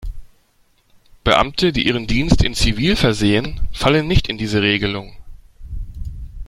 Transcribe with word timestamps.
Beamte, 1.23 1.71
die 1.71 1.85
ihren 1.85 2.07
Dienst 2.07 2.43
in 2.43 2.55
Zivil 2.55 2.95
versehen, 2.95 3.59
fallen 3.71 4.07
nicht 4.07 4.29
in 4.29 4.39
diese 4.39 4.63
Regelung. 4.63 5.15